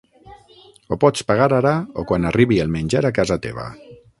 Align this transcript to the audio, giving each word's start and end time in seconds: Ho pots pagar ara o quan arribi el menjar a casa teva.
Ho 0.87 0.97
pots 1.03 1.27
pagar 1.31 1.47
ara 1.59 1.73
o 2.05 2.09
quan 2.13 2.25
arribi 2.31 2.61
el 2.65 2.73
menjar 2.79 3.05
a 3.07 3.13
casa 3.21 3.39
teva. 3.45 3.69